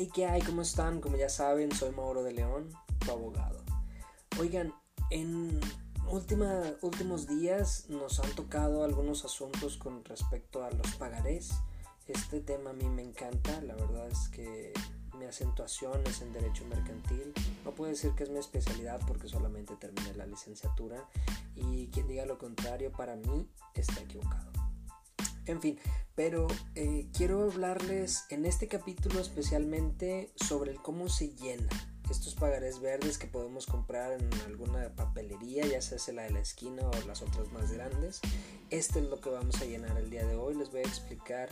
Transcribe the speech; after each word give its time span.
Hey, 0.00 0.08
¿qué 0.14 0.26
hay? 0.26 0.40
¿Cómo 0.42 0.62
están? 0.62 1.00
Como 1.00 1.16
ya 1.16 1.28
saben, 1.28 1.72
soy 1.74 1.90
Mauro 1.90 2.22
de 2.22 2.32
León, 2.32 2.70
tu 3.04 3.10
abogado. 3.10 3.64
Oigan, 4.38 4.72
en 5.10 5.58
última, 6.08 6.62
últimos 6.82 7.26
días 7.26 7.86
nos 7.88 8.20
han 8.20 8.30
tocado 8.36 8.84
algunos 8.84 9.24
asuntos 9.24 9.76
con 9.76 10.04
respecto 10.04 10.62
a 10.62 10.70
los 10.70 10.94
pagarés. 10.94 11.50
Este 12.06 12.38
tema 12.38 12.70
a 12.70 12.74
mí 12.74 12.88
me 12.88 13.02
encanta, 13.02 13.60
la 13.60 13.74
verdad 13.74 14.06
es 14.06 14.28
que 14.28 14.72
mi 15.18 15.24
acentuación 15.24 16.00
es 16.06 16.22
en 16.22 16.32
derecho 16.32 16.64
mercantil. 16.66 17.34
No 17.64 17.72
puedo 17.72 17.90
decir 17.90 18.12
que 18.12 18.22
es 18.22 18.30
mi 18.30 18.38
especialidad 18.38 19.00
porque 19.04 19.26
solamente 19.26 19.74
terminé 19.74 20.14
la 20.14 20.26
licenciatura 20.26 21.08
y 21.56 21.88
quien 21.88 22.06
diga 22.06 22.24
lo 22.24 22.38
contrario 22.38 22.92
para 22.92 23.16
mí 23.16 23.48
está 23.74 24.00
equivocado. 24.00 24.67
En 25.48 25.62
fin, 25.62 25.78
pero 26.14 26.46
eh, 26.74 27.08
quiero 27.16 27.42
hablarles 27.42 28.24
en 28.28 28.44
este 28.44 28.68
capítulo 28.68 29.18
especialmente 29.18 30.30
sobre 30.36 30.74
cómo 30.74 31.08
se 31.08 31.30
llena 31.30 31.68
estos 32.10 32.34
pagarés 32.34 32.80
verdes 32.80 33.18
que 33.18 33.26
podemos 33.26 33.66
comprar 33.66 34.12
en 34.12 34.32
alguna 34.46 34.94
papelería, 34.94 35.66
ya 35.66 35.80
sea 35.80 35.98
la 36.14 36.22
de 36.22 36.30
la 36.30 36.40
esquina 36.40 36.82
o 36.86 37.06
las 37.06 37.22
otras 37.22 37.50
más 37.52 37.72
grandes. 37.72 38.20
Este 38.70 39.00
es 39.00 39.06
lo 39.06 39.20
que 39.20 39.30
vamos 39.30 39.60
a 39.60 39.64
llenar 39.64 39.96
el 39.96 40.10
día 40.10 40.26
de 40.26 40.36
hoy. 40.36 40.54
Les 40.54 40.70
voy 40.70 40.80
a 40.80 40.88
explicar 40.88 41.48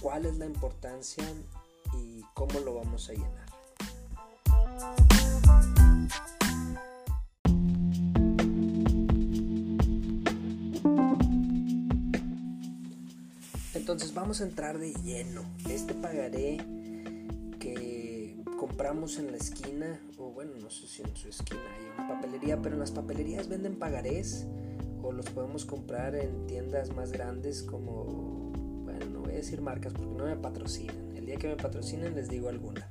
cuál 0.00 0.26
es 0.26 0.36
la 0.36 0.46
importancia 0.46 1.24
y 1.94 2.22
cómo 2.34 2.60
lo 2.60 2.74
vamos 2.74 3.08
a 3.08 3.12
llenar. 3.12 3.51
Entonces 13.92 14.14
vamos 14.14 14.40
a 14.40 14.44
entrar 14.44 14.78
de 14.78 14.94
lleno. 15.04 15.42
Este 15.68 15.92
pagaré 15.92 16.56
que 17.60 18.42
compramos 18.58 19.18
en 19.18 19.30
la 19.30 19.36
esquina, 19.36 20.00
o 20.16 20.30
bueno, 20.30 20.52
no 20.62 20.70
sé 20.70 20.86
si 20.86 21.02
en 21.02 21.14
su 21.14 21.28
esquina 21.28 21.60
hay 21.76 21.84
una 21.94 22.08
papelería, 22.08 22.62
pero 22.62 22.74
en 22.74 22.80
las 22.80 22.90
papelerías 22.90 23.50
venden 23.50 23.78
pagarés 23.78 24.46
o 25.02 25.12
los 25.12 25.26
podemos 25.26 25.66
comprar 25.66 26.14
en 26.14 26.46
tiendas 26.46 26.96
más 26.96 27.12
grandes 27.12 27.62
como, 27.62 28.52
bueno, 28.82 29.04
no 29.12 29.20
voy 29.20 29.32
a 29.32 29.36
decir 29.36 29.60
marcas 29.60 29.92
porque 29.92 30.14
no 30.14 30.24
me 30.24 30.36
patrocinan. 30.36 31.14
El 31.14 31.26
día 31.26 31.36
que 31.36 31.48
me 31.48 31.56
patrocinen 31.56 32.14
les 32.14 32.30
digo 32.30 32.48
alguna. 32.48 32.90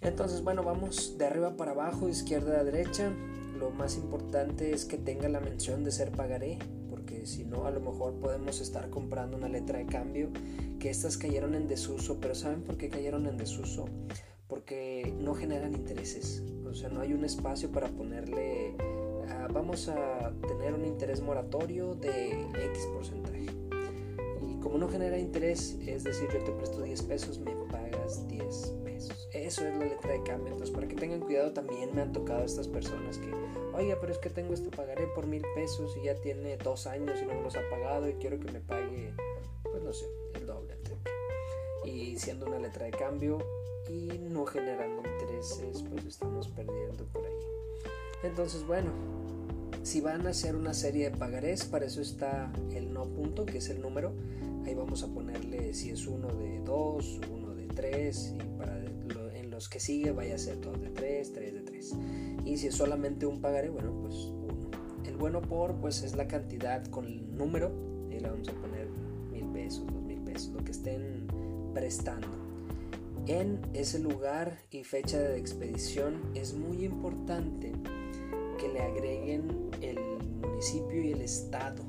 Entonces, 0.00 0.42
bueno, 0.42 0.64
vamos 0.64 1.18
de 1.18 1.24
arriba 1.24 1.56
para 1.56 1.70
abajo, 1.70 2.08
izquierda 2.08 2.58
a 2.58 2.64
derecha. 2.64 3.12
Lo 3.60 3.70
más 3.70 3.96
importante 3.96 4.72
es 4.72 4.86
que 4.86 4.98
tenga 4.98 5.28
la 5.28 5.38
mención 5.38 5.84
de 5.84 5.92
ser 5.92 6.10
pagaré 6.10 6.58
si 7.24 7.44
no 7.44 7.66
a 7.66 7.70
lo 7.70 7.80
mejor 7.80 8.14
podemos 8.14 8.60
estar 8.60 8.90
comprando 8.90 9.36
una 9.36 9.48
letra 9.48 9.78
de 9.78 9.86
cambio 9.86 10.28
que 10.78 10.90
estas 10.90 11.16
cayeron 11.16 11.54
en 11.54 11.66
desuso, 11.66 12.18
pero 12.20 12.34
¿saben 12.34 12.62
por 12.62 12.76
qué 12.76 12.88
cayeron 12.88 13.26
en 13.26 13.36
desuso? 13.36 13.86
Porque 14.48 15.14
no 15.18 15.34
generan 15.34 15.74
intereses, 15.74 16.42
o 16.68 16.74
sea, 16.74 16.88
no 16.88 17.00
hay 17.00 17.12
un 17.12 17.24
espacio 17.24 17.70
para 17.70 17.88
ponerle, 17.88 18.76
ah, 19.28 19.48
vamos 19.52 19.88
a 19.88 20.32
tener 20.46 20.74
un 20.74 20.84
interés 20.84 21.20
moratorio 21.20 21.94
de 21.94 22.30
X 22.30 22.86
porcentaje. 22.92 23.35
Como 24.66 24.78
no 24.78 24.88
genera 24.88 25.16
interés, 25.16 25.76
es 25.86 26.02
decir, 26.02 26.28
yo 26.32 26.42
te 26.42 26.50
presto 26.50 26.82
10 26.82 27.02
pesos, 27.02 27.38
me 27.38 27.52
pagas 27.70 28.26
10 28.26 28.74
pesos. 28.82 29.28
Eso 29.32 29.64
es 29.64 29.72
la 29.76 29.84
letra 29.84 30.10
de 30.10 30.24
cambio. 30.24 30.48
Entonces, 30.54 30.74
para 30.74 30.88
que 30.88 30.96
tengan 30.96 31.20
cuidado, 31.20 31.52
también 31.52 31.94
me 31.94 32.02
han 32.02 32.12
tocado 32.12 32.42
estas 32.42 32.66
personas 32.66 33.16
que 33.18 33.32
oiga, 33.74 33.96
pero 34.00 34.12
es 34.12 34.18
que 34.18 34.28
tengo 34.28 34.54
este 34.54 34.76
pagaré 34.76 35.06
por 35.14 35.28
mil 35.28 35.44
pesos 35.54 35.96
y 35.96 36.06
ya 36.06 36.16
tiene 36.16 36.56
dos 36.56 36.88
años 36.88 37.16
y 37.22 37.26
no 37.26 37.34
me 37.34 37.42
los 37.42 37.54
ha 37.54 37.60
pagado 37.70 38.08
y 38.08 38.14
quiero 38.14 38.40
que 38.40 38.50
me 38.50 38.58
pague, 38.58 39.12
pues 39.62 39.84
no 39.84 39.92
sé, 39.92 40.06
el 40.34 40.46
doble, 40.46 40.72
el 40.72 40.80
triple. 40.80 41.12
Y 41.84 42.18
siendo 42.18 42.46
una 42.46 42.58
letra 42.58 42.86
de 42.86 42.90
cambio 42.90 43.38
y 43.88 44.18
no 44.18 44.46
generando 44.46 45.08
intereses, 45.08 45.84
pues 45.88 46.04
estamos 46.06 46.48
perdiendo 46.48 47.04
por 47.12 47.24
ahí. 47.24 47.38
Entonces, 48.24 48.66
bueno, 48.66 48.90
si 49.84 50.00
van 50.00 50.26
a 50.26 50.30
hacer 50.30 50.56
una 50.56 50.74
serie 50.74 51.10
de 51.10 51.16
pagarés, 51.16 51.64
para 51.66 51.86
eso 51.86 52.00
está 52.00 52.52
el 52.74 52.92
no 52.92 53.04
punto, 53.04 53.46
que 53.46 53.58
es 53.58 53.68
el 53.68 53.80
número. 53.80 54.12
Ahí 54.66 54.74
vamos 54.74 55.04
a 55.04 55.06
ponerle 55.06 55.72
si 55.74 55.90
es 55.90 56.08
uno 56.08 56.26
de 56.26 56.60
dos, 56.64 57.20
uno 57.32 57.54
de 57.54 57.68
tres, 57.68 58.34
y 58.34 58.58
para 58.58 58.84
en 59.34 59.48
los 59.48 59.68
que 59.68 59.78
sigue 59.78 60.10
vaya 60.10 60.34
a 60.34 60.38
ser 60.38 60.60
dos 60.60 60.80
de 60.80 60.90
tres, 60.90 61.32
tres 61.32 61.54
de 61.54 61.60
tres. 61.60 61.94
Y 62.44 62.56
si 62.56 62.66
es 62.66 62.74
solamente 62.74 63.26
un 63.26 63.40
pagaré, 63.40 63.68
bueno, 63.68 63.96
pues 64.02 64.14
uno. 64.14 64.68
El 65.04 65.16
bueno 65.16 65.40
por, 65.40 65.76
pues 65.76 66.02
es 66.02 66.16
la 66.16 66.26
cantidad 66.26 66.84
con 66.86 67.06
el 67.06 67.36
número. 67.36 67.70
Y 68.10 68.18
le 68.18 68.28
vamos 68.28 68.48
a 68.48 68.54
poner 68.54 68.88
mil 69.30 69.46
pesos, 69.52 69.86
dos 69.86 70.02
mil 70.02 70.20
pesos, 70.22 70.48
lo 70.52 70.64
que 70.64 70.72
estén 70.72 71.28
prestando. 71.72 72.26
En 73.28 73.60
ese 73.72 74.00
lugar 74.00 74.58
y 74.72 74.82
fecha 74.82 75.20
de 75.20 75.38
expedición 75.38 76.22
es 76.34 76.54
muy 76.54 76.84
importante 76.84 77.72
que 78.58 78.68
le 78.68 78.80
agreguen 78.80 79.70
el 79.80 79.98
municipio 80.40 81.02
y 81.04 81.12
el 81.12 81.20
estado. 81.20 81.84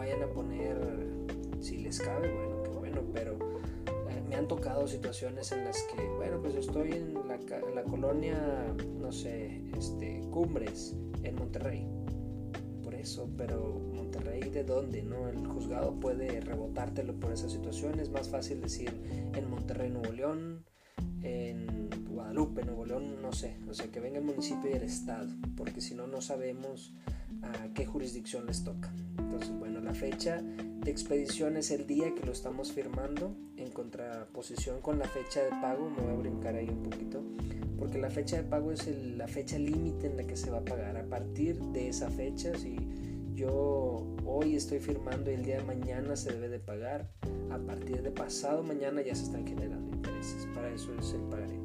Vayan 0.00 0.22
a 0.22 0.28
poner, 0.28 0.78
si 1.60 1.76
les 1.76 2.00
cabe, 2.00 2.32
bueno, 2.32 2.62
qué 2.62 2.70
bueno, 2.70 3.02
pero 3.12 3.36
me 4.30 4.34
han 4.34 4.48
tocado 4.48 4.88
situaciones 4.88 5.52
en 5.52 5.66
las 5.66 5.76
que, 5.82 6.02
bueno, 6.16 6.40
pues 6.40 6.54
estoy 6.54 6.92
en 6.92 7.12
la, 7.28 7.82
colonia, 7.82 8.74
no 8.98 9.12
sé, 9.12 9.62
este, 9.76 10.22
Cumbres, 10.30 10.96
en 11.22 11.34
Monterrey. 11.34 11.86
Por 12.82 12.94
eso, 12.94 13.28
pero 13.36 13.78
Monterrey, 13.92 14.40
¿de 14.40 14.64
dónde? 14.64 15.02
¿No? 15.02 15.28
El 15.28 15.46
juzgado 15.46 16.00
puede 16.00 16.40
rebotártelo 16.40 17.20
por 17.20 17.32
esa 17.32 17.50
situación. 17.50 18.00
Es 18.00 18.08
más 18.08 18.30
fácil 18.30 18.62
decir 18.62 18.90
en 19.34 19.50
Monterrey, 19.50 19.90
Nuevo 19.90 20.12
León, 20.12 20.64
en 21.22 21.90
Guadalupe, 22.08 22.64
Nuevo 22.64 22.86
León, 22.86 23.20
no 23.20 23.34
sé. 23.34 23.58
O 23.68 23.74
sea, 23.74 23.88
que 23.88 24.00
venga 24.00 24.18
el 24.18 24.24
municipio 24.24 24.70
y 24.70 24.72
el 24.72 24.82
estado, 24.82 25.28
porque 25.58 25.82
si 25.82 25.94
no, 25.94 26.06
no 26.06 26.22
sabemos 26.22 26.94
a 27.42 27.74
qué 27.74 27.84
jurisdicción 27.84 28.46
les 28.46 28.64
toca. 28.64 28.90
Entonces, 29.30 29.56
bueno, 29.60 29.80
la 29.80 29.94
fecha 29.94 30.42
de 30.42 30.90
expedición 30.90 31.56
es 31.56 31.70
el 31.70 31.86
día 31.86 32.12
que 32.16 32.26
lo 32.26 32.32
estamos 32.32 32.72
firmando 32.72 33.32
en 33.56 33.70
contraposición 33.70 34.80
con 34.80 34.98
la 34.98 35.06
fecha 35.06 35.40
de 35.44 35.50
pago. 35.50 35.88
Me 35.88 36.02
voy 36.02 36.14
a 36.14 36.16
brincar 36.16 36.56
ahí 36.56 36.68
un 36.68 36.82
poquito 36.82 37.22
porque 37.78 37.98
la 37.98 38.10
fecha 38.10 38.38
de 38.38 38.42
pago 38.42 38.72
es 38.72 38.88
la 39.16 39.28
fecha 39.28 39.56
límite 39.56 40.08
en 40.08 40.16
la 40.16 40.24
que 40.24 40.36
se 40.36 40.50
va 40.50 40.58
a 40.58 40.64
pagar. 40.64 40.96
A 40.96 41.04
partir 41.04 41.60
de 41.60 41.90
esa 41.90 42.10
fecha, 42.10 42.58
si 42.58 42.76
yo 43.36 44.04
hoy 44.24 44.56
estoy 44.56 44.80
firmando 44.80 45.30
y 45.30 45.34
el 45.34 45.44
día 45.44 45.58
de 45.58 45.64
mañana 45.64 46.16
se 46.16 46.32
debe 46.32 46.48
de 46.48 46.58
pagar, 46.58 47.08
a 47.52 47.58
partir 47.58 48.02
de 48.02 48.10
pasado 48.10 48.64
mañana 48.64 49.00
ya 49.00 49.14
se 49.14 49.26
están 49.26 49.46
generando 49.46 49.94
intereses. 49.94 50.48
Para 50.52 50.72
eso 50.72 50.92
es 50.98 51.12
el 51.12 51.20
pagaré. 51.22 51.60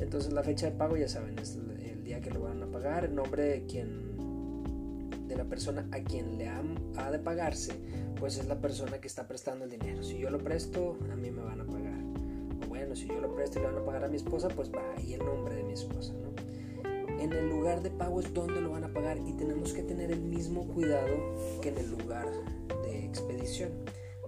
Entonces 0.00 0.32
la 0.32 0.42
fecha 0.42 0.70
de 0.70 0.72
pago 0.72 0.96
ya 0.96 1.06
saben, 1.06 1.38
es 1.38 1.54
el 1.82 2.02
día 2.02 2.22
que 2.22 2.30
lo 2.30 2.40
van 2.40 2.62
a 2.62 2.66
pagar, 2.66 3.04
el 3.04 3.14
nombre 3.14 3.42
de 3.42 3.66
quien 3.66 4.07
la 5.38 5.44
persona 5.44 5.88
a 5.92 6.00
quien 6.00 6.36
le 6.36 6.48
ha, 6.48 7.10
de 7.10 7.18
pagarse, 7.20 7.72
pues 8.18 8.38
es 8.38 8.46
la 8.48 8.60
persona 8.60 9.00
que 9.00 9.06
está 9.06 9.28
prestando 9.28 9.64
el 9.64 9.70
dinero. 9.70 10.02
Si 10.02 10.18
yo 10.18 10.30
lo 10.30 10.38
presto, 10.38 10.98
a 11.12 11.14
mí 11.14 11.30
me 11.30 11.42
van 11.42 11.60
a 11.60 11.64
pagar. 11.64 12.02
Bueno, 12.68 12.96
si 12.96 13.06
yo 13.06 13.20
lo 13.20 13.32
presto 13.32 13.60
y 13.60 13.62
le 13.62 13.68
van 13.68 13.78
a 13.78 13.84
pagar 13.84 14.04
a 14.04 14.08
mi 14.08 14.16
esposa, 14.16 14.48
pues 14.48 14.70
va 14.72 14.82
ahí 14.96 15.14
el 15.14 15.24
nombre 15.24 15.54
de 15.54 15.62
mi 15.62 15.74
esposa, 15.74 16.12
¿no? 16.14 16.28
En 17.22 17.32
el 17.32 17.48
lugar 17.48 17.82
de 17.82 17.90
pago 17.90 18.18
es 18.18 18.34
donde 18.34 18.60
lo 18.60 18.70
van 18.70 18.82
a 18.82 18.92
pagar 18.92 19.16
y 19.18 19.32
tenemos 19.34 19.72
que 19.72 19.84
tener 19.84 20.10
el 20.10 20.20
mismo 20.20 20.66
cuidado 20.66 21.16
que 21.62 21.68
en 21.68 21.78
el 21.78 21.90
lugar 21.90 22.28
de 22.82 23.04
expedición. 23.04 23.70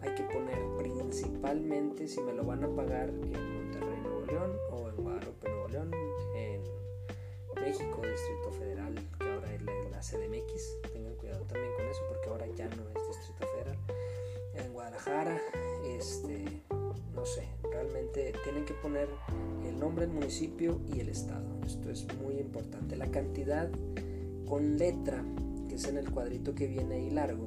Hay 0.03 0.15
que 0.15 0.23
poner 0.23 0.59
principalmente 0.79 2.07
si 2.07 2.21
me 2.21 2.33
lo 2.33 2.45
van 2.45 2.63
a 2.63 2.69
pagar 2.69 3.09
en 3.09 3.55
Monterrey, 3.55 4.01
Nuevo 4.01 4.27
León 4.27 4.53
o 4.71 4.89
en 4.89 4.97
Guadalupe, 4.97 5.49
Nuevo 5.49 5.69
León, 5.69 5.91
en 6.37 6.63
México, 7.61 8.01
Distrito 8.03 8.53
Federal, 8.53 8.95
que 9.19 9.29
ahora 9.29 9.55
es 9.55 9.63
la 9.63 10.01
CDMX, 10.01 10.79
ya 12.57 12.69
no 12.69 12.89
es 12.89 13.09
Distrito 13.09 13.47
Federal. 13.55 13.79
En 14.55 14.73
Guadalajara, 14.73 15.41
este, 15.87 16.63
no 17.15 17.25
sé, 17.25 17.49
realmente 17.71 18.33
tienen 18.45 18.65
que 18.65 18.75
poner 18.75 19.09
el 19.67 19.79
nombre 19.79 20.07
del 20.07 20.15
municipio 20.15 20.81
y 20.93 21.01
el 21.01 21.09
estado. 21.09 21.47
Esto 21.65 21.91
es 21.91 22.07
muy 22.19 22.39
importante. 22.39 22.97
La 22.97 23.11
cantidad 23.11 23.71
con 24.47 24.79
letra, 24.79 25.25
que 25.69 25.77
es 25.77 25.85
en 25.85 25.97
el 25.97 26.11
cuadrito 26.11 26.55
que 26.55 26.67
viene 26.67 26.97
ahí 26.97 27.11
largo, 27.11 27.47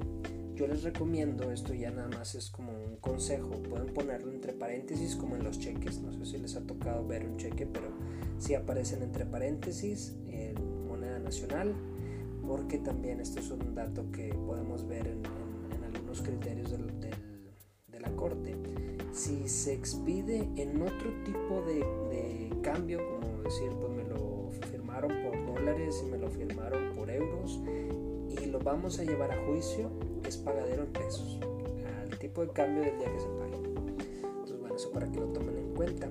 yo 0.56 0.68
les 0.68 0.84
recomiendo, 0.84 1.52
esto 1.52 1.74
ya 1.74 1.90
nada 1.90 2.10
más 2.10 2.36
es 2.36 2.52
como 2.52 2.72
un 2.72 2.98
consejo, 2.98 3.50
pueden 3.64 3.92
ponerlo 3.92 4.32
entre 4.32 4.54
paréntesis 4.54 5.16
como 5.16 5.36
en 5.36 5.44
los 5.44 5.58
cheques, 5.58 6.00
no 6.00 6.14
sé 6.14 6.26
si 6.26 6.38
les 6.38 6.56
ha 6.56 6.62
tocado 6.62 7.08
ver 7.08 7.26
un 7.26 7.38
cheque, 7.38 7.66
pero 7.66 7.88
si 8.38 8.54
aparecen 8.54 9.02
entre 9.02 9.26
paréntesis 9.26 10.16
en 10.28 10.88
moneda 10.88 11.18
nacional, 11.18 11.74
porque 12.48 12.78
también 12.78 13.20
esto 13.20 13.40
es 13.40 13.50
un 13.52 13.74
dato 13.74 14.12
que 14.12 14.34
podemos 14.46 14.88
ver 14.88 15.08
en, 15.08 15.24
algunos 15.84 16.22
criterios 16.22 16.72
de 16.72 18.00
la 18.00 18.10
Corte. 18.16 18.56
Si 19.12 19.48
se 19.48 19.74
expide 19.74 20.50
en 20.56 20.82
otro 20.82 21.12
tipo 21.24 21.62
de, 21.66 22.50
cambio, 22.62 23.00
como 23.06 23.42
decir, 23.44 23.72
pues 23.80 23.92
me 23.92 24.04
lo 24.06 24.50
firmaron 24.72 25.12
por 25.24 25.54
dólares 25.54 26.02
y 26.06 26.10
me 26.10 26.18
lo 26.18 26.30
firmaron 26.30 26.96
por 26.96 27.10
euros 27.10 27.60
y 28.30 28.46
lo 28.46 28.60
vamos 28.60 29.00
a 29.00 29.04
llevar 29.04 29.32
a 29.32 29.46
juicio, 29.46 29.92
es 30.26 30.38
pagadero 30.38 30.84
en 30.84 30.94
pesos, 30.94 31.40
al 32.02 32.18
tipo 32.20 32.42
de 32.42 32.52
cambio 32.54 32.84
del 32.84 32.98
día 32.98 33.12
que 33.12 33.20
se 33.20 33.28
pague. 33.28 33.58
Entonces, 34.24 34.60
bueno, 34.60 34.76
eso 34.76 34.92
para 34.92 35.12
que 35.12 35.20
lo 35.20 35.28
tomen 35.28 35.58
en 35.58 35.74
cuenta. 35.76 36.10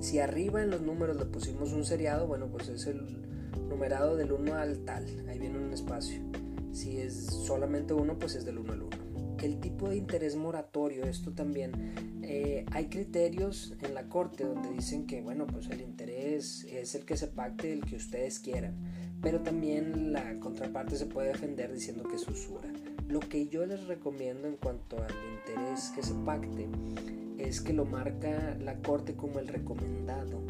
Si 0.00 0.18
arriba 0.18 0.62
en 0.62 0.70
los 0.70 0.80
números 0.80 1.16
le 1.16 1.26
pusimos 1.26 1.72
un 1.72 1.84
seriado, 1.84 2.26
bueno, 2.26 2.48
pues 2.48 2.68
es 2.68 2.86
el 2.86 3.19
numerado 3.70 4.16
del 4.16 4.32
1 4.32 4.54
al 4.54 4.84
tal, 4.84 5.06
ahí 5.28 5.38
viene 5.38 5.58
un 5.58 5.72
espacio. 5.72 6.20
Si 6.72 6.98
es 6.98 7.14
solamente 7.24 7.94
uno, 7.94 8.18
pues 8.18 8.34
es 8.34 8.44
del 8.44 8.58
1 8.58 8.72
al 8.72 8.82
1. 8.82 8.96
El 9.42 9.60
tipo 9.60 9.88
de 9.88 9.96
interés 9.96 10.36
moratorio, 10.36 11.04
esto 11.04 11.32
también, 11.32 12.20
eh, 12.22 12.66
hay 12.72 12.86
criterios 12.86 13.74
en 13.80 13.94
la 13.94 14.08
corte 14.08 14.44
donde 14.44 14.70
dicen 14.70 15.06
que, 15.06 15.22
bueno, 15.22 15.46
pues 15.46 15.70
el 15.70 15.80
interés 15.80 16.64
es 16.64 16.94
el 16.94 17.06
que 17.06 17.16
se 17.16 17.28
pacte, 17.28 17.72
el 17.72 17.84
que 17.86 17.96
ustedes 17.96 18.38
quieran, 18.40 18.74
pero 19.22 19.40
también 19.40 20.12
la 20.12 20.38
contraparte 20.40 20.96
se 20.96 21.06
puede 21.06 21.28
defender 21.28 21.72
diciendo 21.72 22.02
que 22.04 22.16
es 22.16 22.28
usura. 22.28 22.68
Lo 23.08 23.20
que 23.20 23.48
yo 23.48 23.64
les 23.64 23.86
recomiendo 23.86 24.46
en 24.46 24.56
cuanto 24.56 24.98
al 25.02 25.14
interés 25.38 25.90
que 25.94 26.02
se 26.02 26.14
pacte 26.14 26.68
es 27.38 27.60
que 27.60 27.72
lo 27.72 27.86
marca 27.86 28.56
la 28.60 28.76
corte 28.82 29.14
como 29.14 29.38
el 29.38 29.48
recomendado, 29.48 30.42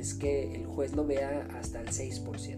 es 0.00 0.14
que 0.14 0.54
el 0.54 0.66
juez 0.66 0.94
lo 0.94 1.04
vea 1.06 1.46
hasta 1.60 1.82
el 1.82 1.88
6%. 1.88 2.56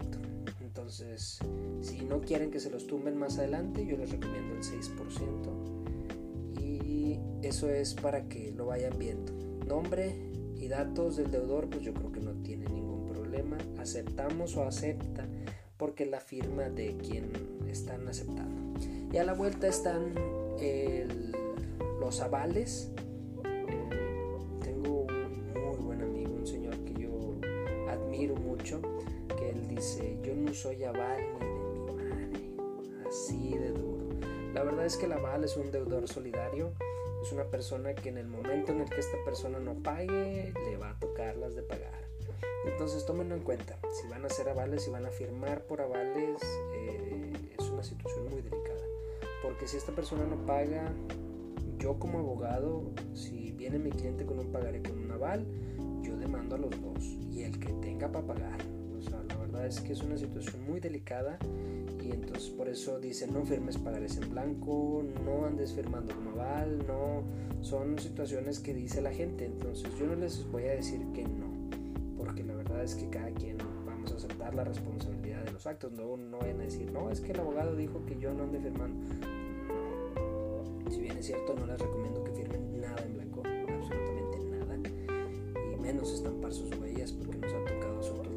Entonces, 0.61 1.39
si 1.81 2.01
no 2.05 2.21
quieren 2.21 2.51
que 2.51 2.61
se 2.61 2.69
los 2.69 2.87
tumben 2.87 3.17
más 3.17 3.37
adelante, 3.37 3.85
yo 3.85 3.97
les 3.97 4.11
recomiendo 4.11 4.55
el 4.55 4.63
6%. 4.63 6.61
Y 6.61 7.19
eso 7.41 7.69
es 7.69 7.93
para 7.95 8.29
que 8.29 8.51
lo 8.51 8.67
vayan 8.67 8.97
viendo. 8.97 9.33
Nombre 9.67 10.15
y 10.55 10.69
datos 10.69 11.17
del 11.17 11.31
deudor, 11.31 11.69
pues 11.69 11.83
yo 11.83 11.93
creo 11.93 12.13
que 12.13 12.21
no 12.21 12.31
tiene 12.43 12.65
ningún 12.69 13.05
problema. 13.07 13.57
Aceptamos 13.77 14.55
o 14.55 14.63
acepta 14.63 15.27
porque 15.75 16.05
la 16.05 16.21
firma 16.21 16.69
de 16.69 16.95
quien 16.95 17.33
están 17.67 18.07
aceptando. 18.07 18.79
Y 19.11 19.17
a 19.17 19.25
la 19.25 19.33
vuelta 19.33 19.67
están 19.67 20.15
los 21.99 22.21
avales. 22.21 22.89
Dice, 30.53 30.75
yo 30.77 30.77
no 30.77 30.77
soy 30.77 30.83
aval 30.83 31.21
ni 31.39 31.47
de 31.47 31.63
mi 31.63 31.79
madre, 31.79 33.07
así 33.07 33.57
de 33.57 33.71
duro. 33.71 34.09
La 34.53 34.63
verdad 34.63 34.85
es 34.85 34.97
que 34.97 35.05
el 35.05 35.13
aval 35.13 35.43
es 35.43 35.57
un 35.57 35.71
deudor 35.71 36.07
solidario, 36.07 36.73
es 37.21 37.31
una 37.31 37.45
persona 37.45 37.93
que 37.95 38.09
en 38.09 38.17
el 38.17 38.27
momento 38.27 38.71
en 38.71 38.81
el 38.81 38.89
que 38.89 38.99
esta 38.99 39.17
persona 39.25 39.59
no 39.59 39.73
pague, 39.75 40.53
le 40.65 40.77
va 40.77 40.91
a 40.91 40.99
tocar 40.99 41.37
las 41.37 41.55
de 41.55 41.63
pagar. 41.63 42.03
Entonces 42.65 43.05
tómenlo 43.05 43.35
en 43.35 43.41
cuenta. 43.41 43.77
Si 43.91 44.07
van 44.07 44.23
a 44.23 44.27
hacer 44.27 44.47
avales, 44.47 44.83
si 44.83 44.91
van 44.91 45.05
a 45.05 45.09
firmar 45.09 45.63
por 45.65 45.81
avales, 45.81 46.41
eh, 46.75 47.33
es 47.57 47.69
una 47.69 47.83
situación 47.83 48.29
muy 48.29 48.41
delicada. 48.41 48.85
Porque 49.41 49.67
si 49.67 49.77
esta 49.77 49.91
persona 49.91 50.25
no 50.25 50.45
paga, 50.45 50.93
yo 51.77 51.99
como 51.99 52.19
abogado, 52.19 52.91
si 53.13 53.51
viene 53.51 53.79
mi 53.79 53.89
cliente 53.89 54.25
con 54.25 54.39
un 54.39 54.51
pagaré 54.51 54.81
con 54.81 54.97
un 54.97 55.11
aval, 55.11 55.45
yo 56.01 56.15
demando 56.15 56.55
a 56.55 56.59
los 56.59 56.71
dos. 56.81 57.03
Y 57.31 57.43
el 57.43 57.59
que 57.59 57.73
tenga 57.73 58.09
para 58.11 58.27
pagar. 58.27 58.82
Es 59.65 59.79
que 59.79 59.93
es 59.93 60.01
una 60.01 60.17
situación 60.17 60.63
muy 60.67 60.79
delicada. 60.79 61.37
Y 62.01 62.11
entonces 62.11 62.49
por 62.49 62.67
eso 62.67 62.99
dicen 62.99 63.33
no 63.33 63.45
firmes 63.45 63.77
pagarés 63.77 64.17
en 64.17 64.29
blanco, 64.29 65.03
no 65.23 65.45
andes 65.45 65.73
firmando 65.73 66.13
como 66.15 66.31
aval, 66.31 66.85
no. 66.85 67.23
Son 67.61 67.97
situaciones 67.97 68.59
que 68.59 68.73
dice 68.73 69.01
la 69.01 69.11
gente. 69.11 69.45
Entonces 69.45 69.87
yo 69.97 70.07
no 70.07 70.15
les 70.15 70.45
voy 70.51 70.63
a 70.63 70.71
decir 70.75 71.01
que 71.13 71.23
no 71.23 71.53
porque 72.23 72.43
la 72.43 72.55
verdad 72.55 72.81
es 72.83 72.95
que 72.95 73.09
cada 73.09 73.29
quien 73.31 73.57
vamos 73.85 74.11
a 74.13 74.15
aceptar 74.15 74.55
la 74.55 74.63
responsabilidad 74.63 75.43
de 75.43 75.51
los 75.51 75.67
actos, 75.67 75.91
no, 75.91 76.15
no 76.15 76.39
vayan 76.39 76.61
a 76.61 76.63
decir, 76.63 76.89
no, 76.89 77.11
es 77.11 77.19
que 77.19 77.33
el 77.33 77.39
abogado 77.41 77.75
dijo 77.75 78.05
que 78.05 78.17
yo 78.17 78.33
no 78.33 78.43
ande 78.43 78.61
firmando. 78.61 78.95
Si 80.89 81.01
bien 81.01 81.17
es 81.17 81.25
cierto, 81.25 81.53
no 81.53 81.65
les 81.65 81.79
recomiendo 81.79 82.23
que 82.23 82.31
firmen 82.31 82.79
nada 82.79 83.03
en 83.03 83.13
blanco, 83.13 83.43
absolutamente 83.45 84.37
nada, 84.57 84.77
y 85.73 85.81
menos 85.81 86.13
estampar 86.13 86.53
sus 86.53 86.73
huellas, 86.77 87.11
porque 87.11 87.35
nos 87.37 87.53
ha 87.53 87.65
tocado 87.65 87.99
asuntos 87.99 88.32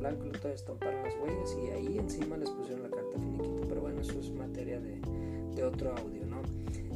blanco 0.00 0.26
y 0.26 0.30
luego 0.30 0.48
estamparon 0.48 1.02
las 1.04 1.14
huellas 1.14 1.56
y 1.62 1.70
ahí 1.70 1.98
encima 1.98 2.36
les 2.36 2.50
pusieron 2.50 2.82
la 2.82 2.90
carta 2.90 3.18
finiquito, 3.18 3.66
pero 3.68 3.80
bueno, 3.80 4.00
eso 4.00 4.18
es 4.18 4.30
materia 4.32 4.80
de, 4.80 5.00
de 5.54 5.64
otro 5.64 5.96
audio, 5.96 6.26
¿no? 6.26 6.42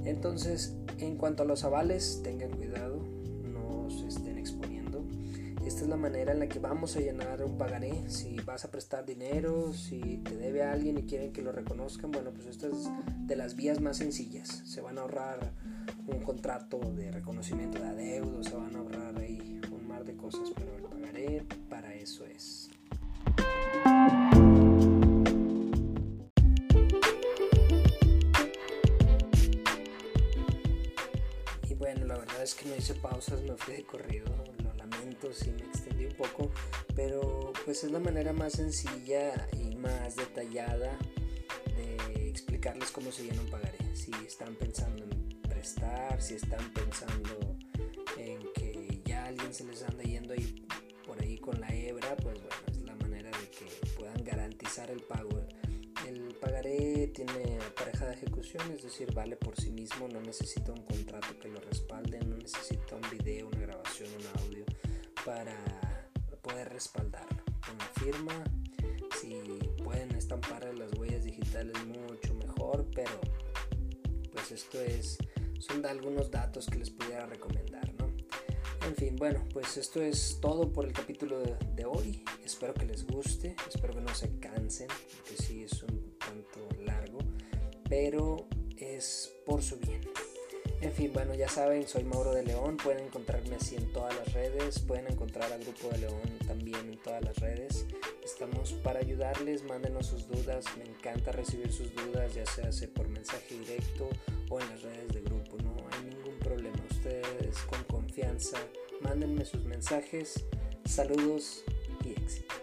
Entonces, 0.05 0.77
en 0.99 1.17
cuanto 1.17 1.45
a 1.45 1.47
los 1.47 1.65
avales, 1.65 2.21
tengan 2.23 2.51
cuidado, 2.51 3.01
esta 5.67 5.83
es 5.83 5.89
la 5.89 5.97
manera 5.97 6.33
en 6.33 6.41
la 6.41 6.47
que 6.47 6.59
vamos 6.59 6.95
a 6.95 7.01
llenar 7.01 7.43
un 7.43 7.56
pagaré. 7.56 8.09
Si 8.09 8.37
vas 8.45 8.65
a 8.65 8.71
prestar 8.71 9.07
dinero, 9.07 9.73
si 9.73 10.19
te 10.19 10.37
debe 10.37 10.62
alguien 10.62 10.99
y 10.99 11.03
quieren 11.03 11.33
que 11.33 11.41
lo 11.41 11.53
reconozcan, 11.53 12.11
bueno, 12.11 12.33
pues 12.33 12.47
esta 12.47 12.67
es 12.67 12.91
de 13.27 13.35
las 13.35 13.57
vías 13.57 13.81
más 13.81 13.97
sencillas. 13.97 14.62
Se 14.67 14.83
van 14.83 14.99
a 14.99 15.00
ahorrar 15.00 15.53
un 16.07 16.21
contrato 16.21 16.79
de 16.79 17.11
reconocimiento 17.11 17.79
de 17.79 17.89
adeudos, 17.89 18.47
se 18.47 18.55
van 18.55 18.77
a 18.77 18.79
ahorrar 18.81 19.19
ahí 19.19 19.61
un 19.73 19.89
mar 19.89 20.05
de 20.05 20.15
cosas, 20.17 20.53
pero 20.55 20.77
el 20.77 20.83
pagaré 20.83 21.43
para 21.71 21.95
eso 21.95 22.27
es. 22.27 22.69
Bueno, 31.85 32.07
la 32.07 32.17
verdad 32.17 32.43
es 32.43 32.55
que 32.55 32.67
no 32.67 32.77
hice 32.77 32.95
pausas, 32.95 33.43
me 33.43 33.55
fui 33.57 33.75
de 33.75 33.85
corrido 33.85 34.25
si 35.33 35.51
me 35.51 35.63
extendí 35.63 36.07
un 36.07 36.15
poco, 36.15 36.51
pero 36.95 37.53
pues 37.65 37.85
es 37.85 37.91
la 37.91 37.99
manera 37.99 38.33
más 38.33 38.55
sencilla 38.55 39.49
y 39.53 39.75
más 39.77 40.17
detallada 40.17 40.99
de 41.77 42.29
explicarles 42.29 42.91
cómo 42.91 43.11
se 43.11 43.25
llena 43.25 43.41
un 43.41 43.49
pagaré. 43.49 43.79
Si 43.95 44.13
están 44.27 44.55
pensando 44.55 45.05
en 45.05 45.43
prestar, 45.43 46.21
si 46.21 46.35
están 46.35 46.73
pensando 46.75 47.57
en 48.19 48.39
que 48.55 49.01
ya 49.05 49.27
alguien 49.27 49.55
se 49.55 49.65
les 49.65 49.83
anda 49.83 50.03
yendo 50.03 50.35
ahí 50.35 50.67
por 51.07 51.21
ahí 51.21 51.39
con 51.39 51.61
la 51.61 51.69
hebra, 51.75 52.17
pues 52.17 52.39
bueno, 52.41 52.57
es 52.71 52.83
la 52.83 52.95
manera 52.97 53.31
de 53.31 53.49
que 53.51 53.67
puedan 53.97 54.23
garantizar 54.25 54.91
el 54.91 55.01
pago. 55.03 55.44
Tiene 57.14 57.58
pareja 57.76 58.06
de 58.06 58.14
ejecución, 58.14 58.72
es 58.72 58.82
decir, 58.82 59.14
vale 59.14 59.37
por 59.37 59.55
sí 59.55 59.70
mismo, 59.70 60.08
no 60.08 60.20
necesita 60.20 60.72
un 60.72 60.82
contrato 60.82 61.38
que 61.38 61.46
lo 61.46 61.61
respalde, 61.61 62.19
no 62.19 62.37
necesita 62.37 62.96
un 62.96 63.08
video, 63.16 63.46
una 63.46 63.61
grabación, 63.61 64.08
un 64.19 64.43
audio 64.43 64.64
para 65.25 65.56
poder 66.43 66.70
respaldarlo. 66.70 67.44
Una 67.72 67.87
firma, 68.05 68.44
si 69.20 69.40
pueden 69.85 70.12
estampar 70.16 70.64
las 70.75 70.92
huellas 70.94 71.23
digitales 71.23 71.76
mucho 71.87 72.35
mejor, 72.35 72.85
pero 72.92 73.21
pues 74.33 74.50
esto 74.50 74.80
es, 74.80 75.16
son 75.61 75.87
algunos 75.87 76.33
datos 76.33 76.66
que 76.66 76.78
les 76.78 76.90
pudiera 76.90 77.26
recomendar, 77.26 77.94
¿no? 77.94 78.12
En 78.88 78.97
fin, 78.97 79.14
bueno, 79.16 79.44
pues 79.52 79.76
esto 79.76 80.02
es 80.02 80.38
todo 80.40 80.73
por 80.73 80.85
el 80.85 80.92
capítulo 80.92 81.38
de, 81.38 81.56
de 81.75 81.85
hoy. 81.87 82.25
Espero 82.44 82.75
que 82.75 82.85
les 82.85 83.06
guste, 83.06 83.54
espero 83.73 83.94
que 83.94 84.00
no 84.00 84.14
se 84.14 84.37
cansen, 84.40 84.88
pero 87.88 88.47
es 88.76 89.33
por 89.47 89.62
su 89.62 89.79
bien. 89.79 90.00
En 90.81 90.93
fin, 90.93 91.12
bueno, 91.14 91.35
ya 91.35 91.49
saben, 91.49 91.88
soy 91.88 92.05
Mauro 92.05 92.35
de 92.35 92.43
León, 92.43 92.76
pueden 92.76 93.07
encontrarme 93.07 93.57
así 93.57 93.75
en 93.76 93.91
todas 93.93 94.14
las 94.17 94.33
redes, 94.35 94.81
pueden 94.81 95.07
encontrar 95.07 95.50
al 95.50 95.64
Grupo 95.64 95.88
de 95.88 95.99
León 95.99 96.21
también 96.47 96.91
en 96.91 96.99
todas 96.99 97.25
las 97.25 97.38
redes. 97.38 97.87
Estamos 98.23 98.73
para 98.75 99.00
ayudarles, 99.00 99.64
mándenos 99.64 100.09
sus 100.09 100.29
dudas, 100.29 100.67
me 100.76 100.85
encanta 100.85 101.33
recibir 101.33 101.73
sus 101.73 101.95
dudas, 101.95 102.35
ya 102.35 102.45
sea 102.45 102.71
por 102.95 103.09
mensaje 103.09 103.59
directo 103.59 104.11
o 104.50 104.61
en 104.61 104.69
las 104.69 104.83
redes 104.83 105.09
de 105.09 105.23
grupo, 105.23 105.57
no 105.62 105.75
hay 105.91 106.14
ningún 106.14 106.38
problema. 106.41 106.76
Ustedes 106.91 107.57
con 107.62 107.83
confianza, 107.85 108.59
mándenme 109.00 109.45
sus 109.45 109.64
mensajes, 109.64 110.45
saludos 110.85 111.64
y 112.05 112.11
éxito. 112.11 112.53